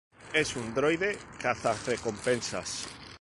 Es 0.33 0.55
un 0.55 0.73
"droide" 0.73 1.15
cazarrecompensas. 1.39 2.87